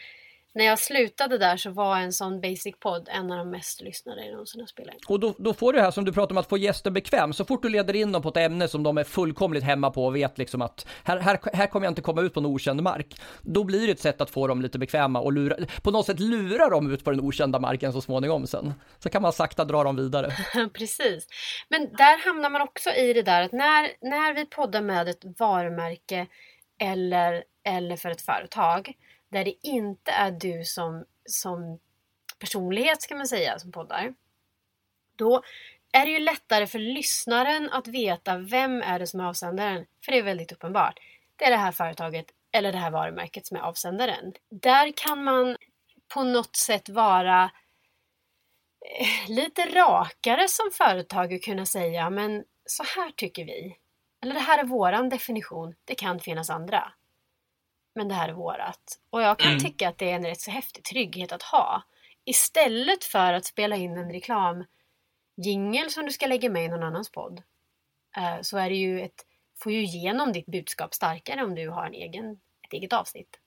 [0.54, 4.22] när jag slutade där så var en sån basic podd en av de mest lyssnade
[4.22, 5.00] jag någonsin har spelat in.
[5.08, 7.34] Och då, då får du det här som du pratar om att få gäster bekväm.
[7.34, 10.06] Så fort du leder in dem på ett ämne som de är fullkomligt hemma på
[10.06, 12.84] och vet liksom att här, här, här kommer jag inte komma ut på en okänd
[12.84, 13.22] mark.
[13.42, 16.20] Då blir det ett sätt att få dem lite bekväma och lura, på något sätt
[16.20, 18.74] lura dem ut på den okända marken så småningom sen.
[19.00, 20.32] Så kan man sakta dra dem vidare.
[20.74, 21.28] Precis.
[21.70, 25.40] Men där hamnar man också i det där att när, när vi poddar med ett
[25.40, 26.28] varumärke
[26.80, 28.94] eller, eller för ett företag
[29.32, 31.80] där det inte är du som, som
[32.40, 34.14] personlighet ska man säga som poddar.
[35.16, 35.44] Då
[35.92, 39.86] är det ju lättare för lyssnaren att veta vem är det som är avsändaren.
[40.06, 41.00] För det är väldigt uppenbart.
[41.36, 44.34] Det är det här företaget eller det här varumärket som är avsändaren.
[44.50, 45.58] Där kan man
[46.14, 47.44] på något sätt vara
[49.00, 53.78] eh, lite rakare som företag och kunna säga men så här tycker vi.
[54.24, 55.76] Eller det här är våran definition.
[55.86, 56.94] Det kan finnas andra
[57.98, 59.00] men det här är vårat.
[59.10, 59.64] Och jag kan mm.
[59.64, 61.84] tycka att det är en rätt så häftig trygghet att ha.
[62.26, 67.12] Istället för att spela in en reklamjingel som du ska lägga med i någon annans
[67.12, 67.44] podd.
[68.18, 69.26] Eh, så är det ju ett
[69.60, 72.32] får ju igenom ditt budskap starkare om du har en egen,
[72.68, 73.40] ett eget avsnitt.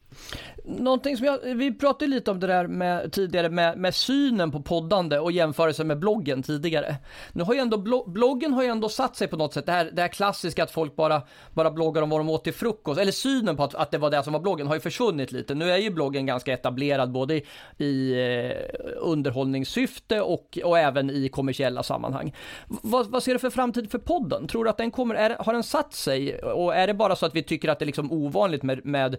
[0.65, 4.63] Någonting som jag, vi pratade lite om det där med, tidigare med, med synen på
[4.63, 6.97] poddande och jämförelse med bloggen tidigare.
[7.33, 9.91] Nu har ju ändå bloggen har ju ändå satt sig på något sätt, det här,
[9.93, 11.23] det här klassiska att folk bara,
[11.55, 14.11] bara bloggar om vad de åt till frukost, eller synen på att, att det var
[14.11, 15.55] det som var bloggen har ju försvunnit lite.
[15.55, 17.45] Nu är ju bloggen ganska etablerad både i,
[17.79, 18.17] i
[18.97, 22.35] underhållningssyfte och, och även i kommersiella sammanhang.
[22.67, 24.49] Vad, vad ser du för framtid för podden?
[24.49, 27.27] Tror du att den kommer, är, har den satt sig och är det bara så
[27.27, 29.17] att vi tycker att det är liksom ovanligt med, med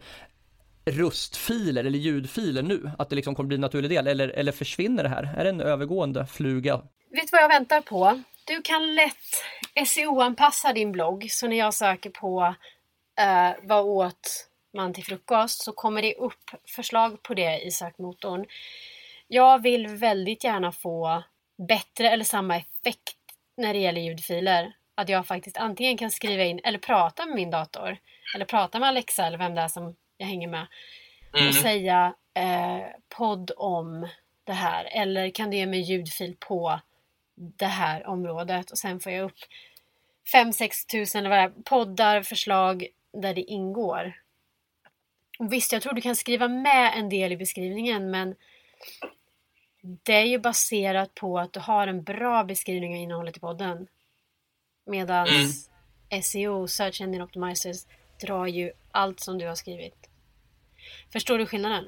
[0.86, 2.91] rustfiler eller ljudfiler nu?
[2.98, 5.34] Att det liksom kommer bli en naturlig del eller, eller försvinner det här?
[5.38, 6.78] Är det en övergående fluga?
[7.12, 8.22] Vet du vad jag väntar på?
[8.46, 12.56] Du kan lätt SEO-anpassa din blogg så när jag söker på
[13.20, 18.46] eh, vad åt man till frukost så kommer det upp förslag på det i sökmotorn.
[19.28, 21.24] Jag vill väldigt gärna få
[21.67, 23.17] bättre eller samma effekt
[23.58, 24.74] när det gäller ljudfiler.
[24.96, 27.98] Att jag faktiskt antingen kan skriva in eller prata med min dator
[28.36, 30.68] eller prata med Alexa eller vem det är som jag hänger med.
[31.34, 31.48] Mm.
[31.48, 34.08] Och säga eh, podd om
[34.44, 34.86] det här.
[34.92, 36.80] Eller kan du ge mig ljudfil på
[37.36, 38.72] det här området.
[38.72, 39.38] Och sen får jag upp
[40.34, 44.14] 5-6 tusen eller poddar, förslag där det ingår.
[45.40, 48.36] Och visst, jag tror du kan skriva med en del i beskrivningen men
[49.82, 53.88] det är ju baserat på att du har en bra beskrivning av innehållet i podden.
[54.86, 56.22] Medan mm.
[56.24, 57.86] SEO, Search Engine Optimizers,
[58.22, 60.11] drar ju allt som du har skrivit.
[61.13, 61.86] Förstår du skillnaden?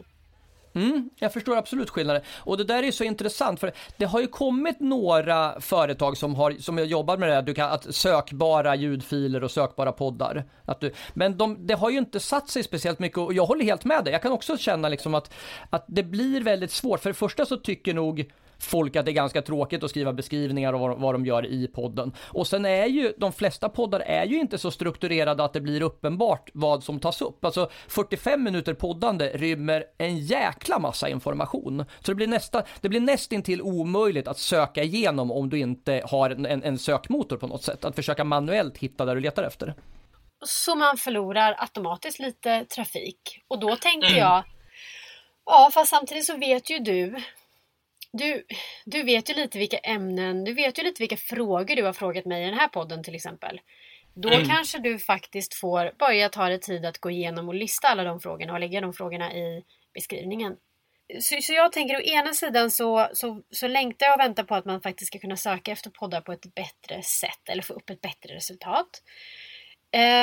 [0.75, 2.21] Mm, jag förstår absolut skillnaden.
[2.37, 6.51] Och det där är så intressant för det har ju kommit några företag som har
[6.51, 10.45] som jobbar med det här, du kan, att sökbara ljudfiler och sökbara poddar.
[10.65, 13.65] Att du, men de, det har ju inte satt sig speciellt mycket och jag håller
[13.65, 14.13] helt med dig.
[14.13, 15.33] Jag kan också känna liksom att,
[15.69, 16.99] att det blir väldigt svårt.
[16.99, 18.31] För det första så tycker nog
[18.63, 21.67] folk att det är ganska tråkigt att skriva beskrivningar av vad, vad de gör i
[21.67, 22.13] podden.
[22.19, 25.81] Och sen är ju de flesta poddar är ju inte så strukturerade att det blir
[25.81, 27.45] uppenbart vad som tas upp.
[27.45, 31.85] Alltså 45 minuter poddande rymmer en jäkla massa information.
[31.99, 36.29] Så det blir, nästa, det blir nästintill omöjligt att söka igenom om du inte har
[36.29, 37.85] en, en, en sökmotor på något sätt.
[37.85, 39.73] Att försöka manuellt hitta där du letar efter.
[40.45, 43.21] Så man förlorar automatiskt lite trafik.
[43.47, 44.19] Och då tänker mm.
[44.19, 44.43] jag,
[45.45, 47.15] ja fast samtidigt så vet ju du
[48.13, 48.45] du,
[48.85, 52.25] du vet ju lite vilka ämnen, du vet ju lite vilka frågor du har frågat
[52.25, 53.61] mig i den här podden till exempel.
[54.13, 54.47] Då mm.
[54.47, 58.19] kanske du faktiskt får börja ta dig tid att gå igenom och lista alla de
[58.19, 60.57] frågorna och lägga de frågorna i beskrivningen.
[61.19, 64.55] Så, så jag tänker å ena sidan så, så, så längtar jag och väntar på
[64.55, 67.89] att man faktiskt ska kunna söka efter poddar på ett bättre sätt eller få upp
[67.89, 69.03] ett bättre resultat.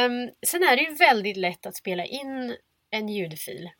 [0.06, 2.56] Um, sen är det ju väldigt lätt att spela in
[2.90, 3.70] en ljudfil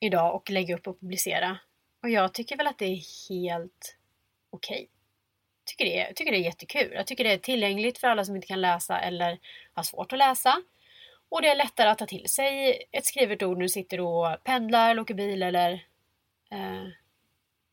[0.00, 1.58] idag och lägga upp och publicera.
[2.02, 3.96] Och jag tycker väl att det är helt
[4.50, 4.76] okej.
[4.76, 4.86] Okay.
[5.64, 6.92] Tycker det, tycker det är jättekul.
[6.94, 9.38] Jag tycker det är tillgängligt för alla som inte kan läsa eller
[9.74, 10.62] har svårt att läsa.
[11.30, 14.44] Och det är lättare att ta till sig ett skrivet ord när du sitter och
[14.44, 15.72] pendlar eller åker bil eller
[16.50, 16.86] eh,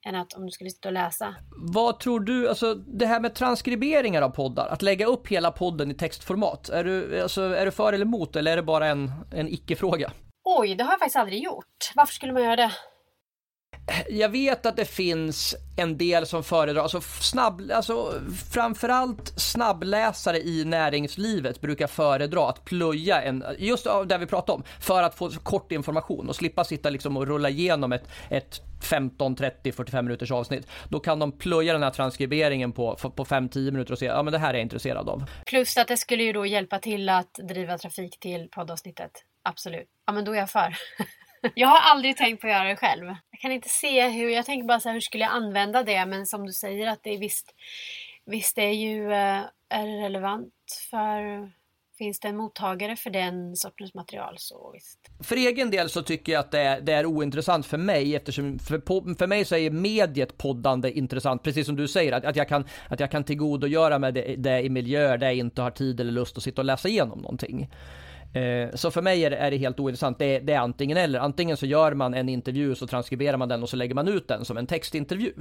[0.06, 1.36] än att om du skulle sitta och läsa.
[1.58, 5.92] Vad tror du, alltså det här med transkriberingar av poddar, att lägga upp hela podden
[5.92, 9.12] i textformat, är du, alltså, är du för eller emot eller är det bara en,
[9.32, 10.12] en icke-fråga?
[10.44, 11.92] Oj, det har jag faktiskt aldrig gjort.
[11.96, 12.72] Varför skulle man göra det?
[14.10, 18.14] Jag vet att det finns en del som föredrar, alltså, snabb, alltså
[18.52, 25.04] framförallt snabbläsare i näringslivet brukar föredra att plöja en, just det vi pratade om, för
[25.04, 29.72] att få kort information och slippa sitta liksom och rulla igenom ett, ett 15, 30,
[29.72, 30.68] 45 minuters avsnitt.
[30.90, 34.34] Då kan de plöja den här transkriberingen på, på 5-10 minuter och se, ja men
[34.34, 35.24] det här är jag intresserad av.
[35.46, 39.12] Plus att det skulle ju då hjälpa till att driva trafik till poddavsnittet.
[39.44, 39.88] Absolut.
[40.06, 40.76] Ja men då är jag för.
[41.56, 43.06] Jag har aldrig tänkt på att göra det själv.
[43.06, 46.06] Jag kan inte se hur, jag tänker bara så här, hur skulle jag använda det?
[46.06, 47.56] Men som du säger att det är visst,
[48.26, 50.54] visst det är ju eh, är relevant
[50.90, 51.52] för
[51.98, 55.00] Finns det en mottagare för den sortens material så visst.
[55.24, 58.60] För egen del så tycker jag att det är, det är ointressant för mig eftersom
[58.60, 61.44] för, för mig så är mediet poddande intressant.
[61.44, 64.62] Precis som du säger att, att, jag, kan, att jag kan tillgodogöra mig det, det
[64.62, 67.70] i miljöer där jag inte har tid eller lust att sitta och läsa igenom någonting.
[68.36, 70.20] Eh, så för mig är det, är det helt ointressant.
[70.20, 71.20] Det, det, är antingen eller.
[71.20, 74.28] Antingen så gör man en intervju så transkriberar man den och så lägger man ut
[74.28, 75.34] den som en textintervju.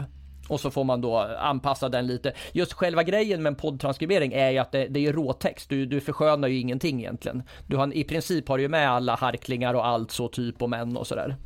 [0.48, 2.32] Och så får man då anpassa den lite.
[2.52, 5.68] Just själva grejen med en poddtranskribering är ju att det, det är råtext.
[5.68, 7.42] Du, du förskönar ju ingenting egentligen.
[7.66, 10.70] Du har, I princip har du ju med alla harklingar och allt så typ och
[10.70, 11.36] män och sådär.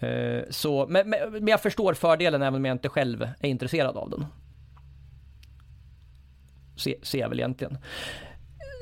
[0.00, 4.10] Eh, så, men, men jag förstår fördelen även om jag inte själv är intresserad av
[4.10, 4.26] den.
[7.02, 7.78] ser jag väl egentligen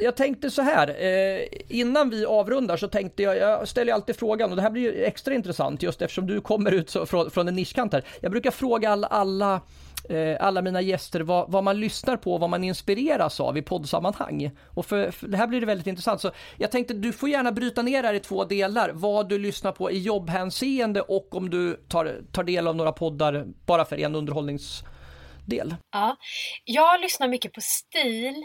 [0.01, 4.51] jag tänkte så här, eh, innan vi avrundar så tänkte jag, jag ställer alltid frågan
[4.51, 7.49] och det här blir ju extra intressant just eftersom du kommer ut så, från, från
[7.49, 8.05] en nischkant här.
[8.21, 9.61] Jag brukar fråga alla, alla
[10.09, 14.51] eh, alla mina gäster vad, vad man lyssnar på vad man inspireras av i poddsammanhang.
[14.75, 16.21] Och för, för det här blir det väldigt intressant.
[16.21, 18.91] Så jag tänkte du får gärna bryta ner det här i två delar.
[18.95, 23.47] Vad du lyssnar på i jobbhänseende och om du tar, tar del av några poddar
[23.67, 25.75] bara för en underhållningsdel.
[25.93, 26.17] Ja,
[26.65, 28.45] jag lyssnar mycket på stil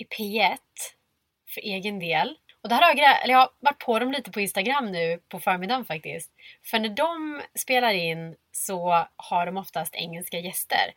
[0.00, 0.58] i P1
[1.54, 2.36] för egen del.
[2.62, 5.20] Och det här har jag, eller jag har varit på dem lite på Instagram nu
[5.28, 6.30] på förmiddagen faktiskt.
[6.62, 10.94] För när de spelar in så har de oftast engelska gäster.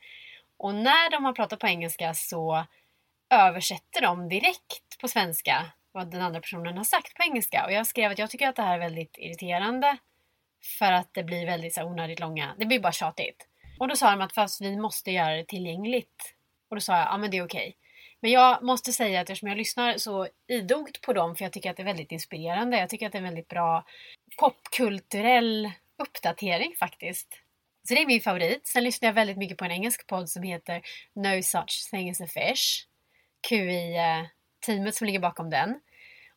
[0.58, 2.66] Och när de har pratat på engelska så
[3.30, 7.66] översätter de direkt på svenska vad den andra personen har sagt på engelska.
[7.66, 9.98] Och jag skrev att jag tycker att det här är väldigt irriterande.
[10.80, 12.56] För att det blir väldigt så här, onödigt långa.
[12.60, 13.48] Det blir bara tjatigt.
[13.80, 16.36] Och då sa de att fast vi måste göra det tillgängligt.
[16.70, 17.76] Och då sa jag, ja men det är okej.
[18.24, 21.70] Men jag måste säga att eftersom jag lyssnar så idogt på dem, för jag tycker
[21.70, 22.78] att det är väldigt inspirerande.
[22.78, 23.86] Jag tycker att det är en väldigt bra
[24.38, 25.72] popkulturell
[26.04, 27.28] uppdatering faktiskt.
[27.88, 28.68] Så det är min favorit.
[28.68, 30.82] Sen lyssnar jag väldigt mycket på en engelsk podd som heter
[31.16, 32.88] No such thing as a fish.
[33.50, 35.80] QI-teamet som ligger bakom den.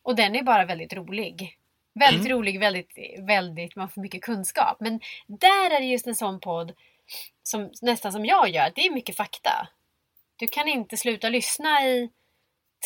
[0.01, 1.57] Och den är bara väldigt rolig.
[1.99, 2.37] Väldigt mm.
[2.37, 4.77] rolig, väldigt, väldigt, man får mycket kunskap.
[4.79, 6.73] Men där är det just en sån podd
[7.43, 9.67] som nästan som jag gör, det är mycket fakta.
[10.37, 12.11] Du kan inte sluta lyssna i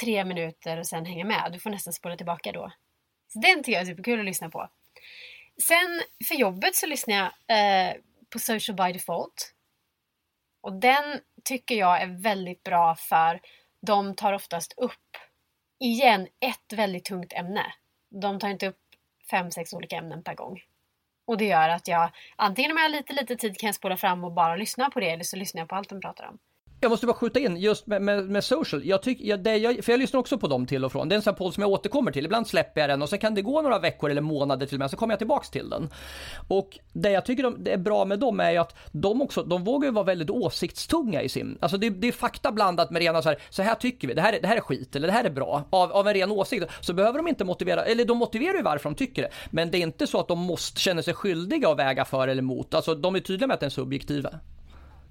[0.02, 1.50] tre minuter och sen hänga med.
[1.54, 2.72] Du får nästan spola tillbaka då.
[3.28, 4.70] Så den tycker jag är superkul att lyssna på.
[5.68, 7.96] Sen för jobbet så lyssnar jag eh,
[8.30, 9.54] på Social by Default.
[10.62, 13.42] Och den tycker jag är väldigt bra för
[13.82, 15.18] de tar oftast upp,
[15.80, 17.74] igen, ett väldigt tungt ämne.
[18.10, 18.80] De tar inte upp
[19.32, 20.62] fem, sex olika ämnen per gång.
[21.26, 23.98] Och det gör att jag, antingen om jag har lite, lite tid kan jag spola
[23.98, 26.40] fram och bara lyssna på det, eller så lyssnar jag på allt de pratar om.
[26.84, 28.86] Jag måste bara skjuta in just med, med, med social.
[28.86, 31.10] Jag tycker, jag, det jag, för jag lyssnar också på dem till och från.
[31.10, 32.26] Det är en sån här podd som jag återkommer till.
[32.26, 34.80] Ibland släpper jag den och sen kan det gå några veckor eller månader till och
[34.80, 35.90] med, så kommer jag tillbaks till den.
[36.48, 39.44] Och det jag tycker de, det är bra med dem är ju att de också,
[39.44, 43.02] de vågar ju vara väldigt åsiktstunga i sin, alltså det, det är fakta blandat med
[43.02, 45.14] rena så här, så här tycker vi, det här, det här är skit eller det
[45.14, 46.66] här är bra, av, av en ren åsikt.
[46.82, 49.30] Så behöver de inte motivera, eller de motiverar ju varför de tycker det.
[49.50, 52.42] Men det är inte så att de måste känna sig skyldiga att väga för eller
[52.42, 52.74] emot.
[52.74, 54.30] Alltså de är tydliga med att den är subjektiva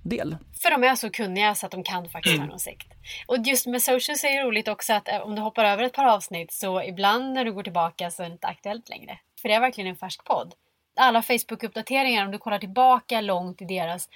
[0.02, 0.36] del.
[0.62, 2.88] För de är så kunniga så att de kan faktiskt ha en åsikt.
[3.26, 5.92] Och just med socials är det roligt också att eh, om du hoppar över ett
[5.92, 9.18] par avsnitt så ibland när du går tillbaka så är det inte aktuellt längre.
[9.42, 10.54] För det är verkligen en färsk podd.
[10.96, 14.08] Alla Facebook-uppdateringar, om du kollar tillbaka långt i deras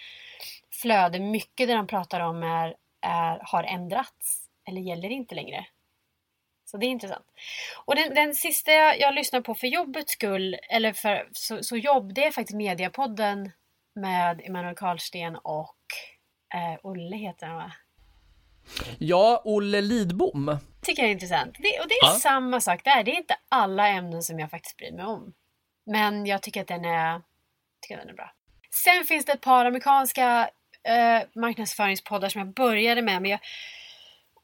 [0.72, 5.66] flöde, mycket det de pratar om är, är, har ändrats eller gäller inte längre.
[6.64, 7.26] Så det är intressant.
[7.84, 11.76] Och den, den sista jag, jag lyssnar på för jobbets skull, eller för så, så
[11.76, 13.50] jobb, det är faktiskt Mediapodden
[13.94, 15.76] med Emanuel Karlsten och
[16.54, 17.72] eh, Olle heter han va?
[18.98, 20.58] Ja, Olle Lidbom.
[20.82, 21.56] Tycker jag är intressant.
[21.58, 22.10] Det, och det är ja.
[22.10, 23.04] samma sak där.
[23.04, 25.34] Det är inte alla ämnen som jag faktiskt bryr mig om.
[25.86, 27.22] Men jag tycker att den är,
[27.82, 28.32] tycker att den är bra.
[28.84, 30.50] Sen finns det ett par amerikanska
[30.82, 33.22] eh, marknadsföringspoddar som jag började med.
[33.22, 33.40] Men jag,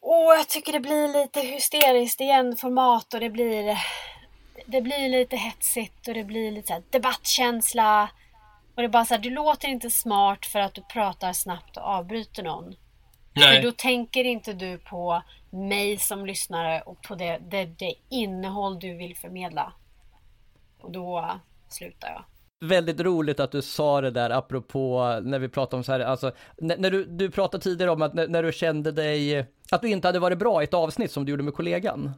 [0.00, 3.78] åh, jag tycker det blir lite hysteriskt igen format och det blir,
[4.66, 8.08] det blir lite hetsigt och det blir lite så debattkänsla.
[8.80, 11.76] Och det är bara så här, du låter inte smart för att du pratar snabbt
[11.76, 12.74] och avbryter någon.
[13.32, 13.56] Nej.
[13.56, 18.78] För då tänker inte du på mig som lyssnare och på det, det, det innehåll
[18.78, 19.72] du vill förmedla.
[20.80, 22.24] Och då slutar jag.
[22.68, 26.32] Väldigt roligt att du sa det där apropå när vi pratade om så här, alltså
[26.58, 29.88] när, när du, du pratade tidigare om att när, när, du kände dig, att du
[29.88, 32.14] inte hade varit bra i ett avsnitt som du gjorde med kollegan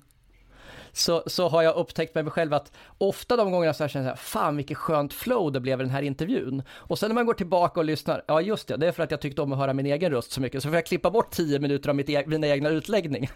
[0.93, 4.09] så, så har jag upptäckt med mig själv att ofta de gångerna så här känner
[4.09, 6.63] jag, fan vilket skönt flow det blev i den här intervjun.
[6.71, 9.11] Och sen när man går tillbaka och lyssnar, ja just det, det är för att
[9.11, 11.31] jag tyckte om att höra min egen röst så mycket, så får jag klippa bort
[11.31, 13.31] tio minuter av mitt e mina egna utläggningar.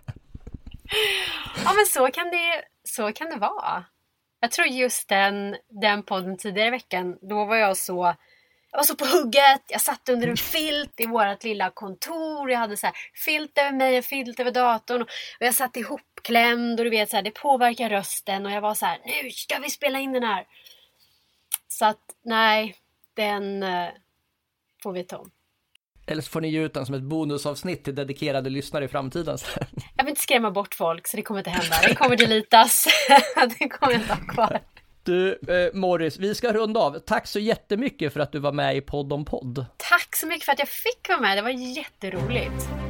[1.64, 3.84] Ja men så kan det, så kan det vara.
[4.40, 8.14] Jag tror just den, den podden tidigare i veckan, då var jag så
[8.76, 12.50] jag var så på hugget, jag satt under en filt i vårt lilla kontor.
[12.50, 15.02] Jag hade så här filt över mig och filt över datorn.
[15.02, 15.08] Och
[15.38, 18.46] jag satt ihopklämd och du vet så här, det påverkar rösten.
[18.46, 20.46] Och jag var så här, nu ska vi spela in den här.
[21.68, 22.76] Så att nej,
[23.14, 23.88] den uh,
[24.82, 25.30] får vi ta om.
[26.06, 29.38] Eller så får ni ge ut den som ett bonusavsnitt till dedikerade lyssnare i framtiden.
[29.96, 31.76] Jag vill inte skrämma bort folk så det kommer inte hända.
[31.82, 32.86] Den kommer deletas.
[33.58, 34.60] den kommer inte ha kvar.
[35.06, 36.98] Du, eh, Morris, vi ska runda av.
[36.98, 39.66] Tack så jättemycket för att du var med i Podd om podd.
[39.76, 41.38] Tack så mycket för att jag fick vara med.
[41.38, 42.85] Det var jätteroligt.